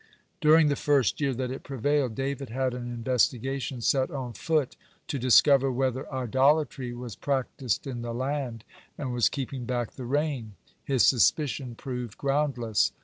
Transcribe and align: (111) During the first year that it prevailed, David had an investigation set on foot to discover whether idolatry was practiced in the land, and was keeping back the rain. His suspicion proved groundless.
(111) 0.41 0.41
During 0.41 0.67
the 0.69 0.75
first 0.75 1.21
year 1.21 1.31
that 1.35 1.51
it 1.51 1.61
prevailed, 1.61 2.15
David 2.15 2.49
had 2.49 2.73
an 2.73 2.91
investigation 2.91 3.81
set 3.81 4.09
on 4.09 4.33
foot 4.33 4.75
to 5.07 5.19
discover 5.19 5.71
whether 5.71 6.11
idolatry 6.11 6.91
was 6.91 7.15
practiced 7.15 7.85
in 7.85 8.01
the 8.01 8.11
land, 8.11 8.63
and 8.97 9.13
was 9.13 9.29
keeping 9.29 9.63
back 9.65 9.91
the 9.91 10.05
rain. 10.05 10.55
His 10.83 11.05
suspicion 11.05 11.75
proved 11.75 12.17
groundless. 12.17 12.93